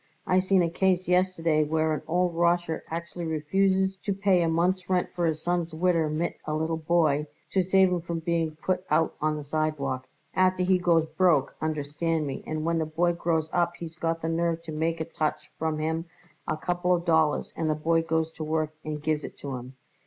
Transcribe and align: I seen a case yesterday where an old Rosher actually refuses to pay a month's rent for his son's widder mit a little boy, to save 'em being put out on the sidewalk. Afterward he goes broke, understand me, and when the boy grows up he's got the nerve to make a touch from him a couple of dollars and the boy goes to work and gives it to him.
I 0.25 0.39
seen 0.39 0.63
a 0.63 0.69
case 0.71 1.07
yesterday 1.07 1.63
where 1.63 1.93
an 1.93 2.01
old 2.07 2.33
Rosher 2.35 2.83
actually 2.89 3.25
refuses 3.25 3.97
to 3.97 4.15
pay 4.15 4.41
a 4.41 4.49
month's 4.49 4.89
rent 4.89 5.09
for 5.13 5.27
his 5.27 5.43
son's 5.43 5.75
widder 5.75 6.09
mit 6.09 6.37
a 6.47 6.55
little 6.55 6.75
boy, 6.77 7.27
to 7.51 7.61
save 7.61 7.89
'em 7.93 8.17
being 8.17 8.55
put 8.63 8.83
out 8.89 9.13
on 9.21 9.37
the 9.37 9.43
sidewalk. 9.43 10.07
Afterward 10.33 10.67
he 10.71 10.79
goes 10.79 11.05
broke, 11.09 11.55
understand 11.61 12.25
me, 12.25 12.43
and 12.47 12.65
when 12.65 12.79
the 12.79 12.85
boy 12.87 13.13
grows 13.13 13.47
up 13.53 13.75
he's 13.75 13.95
got 13.95 14.23
the 14.23 14.27
nerve 14.27 14.63
to 14.63 14.71
make 14.71 14.99
a 14.99 15.05
touch 15.05 15.51
from 15.59 15.77
him 15.77 16.05
a 16.47 16.57
couple 16.57 16.95
of 16.95 17.05
dollars 17.05 17.53
and 17.55 17.69
the 17.69 17.75
boy 17.75 18.01
goes 18.01 18.31
to 18.31 18.43
work 18.43 18.73
and 18.83 19.03
gives 19.03 19.23
it 19.23 19.37
to 19.37 19.55
him. 19.55 19.75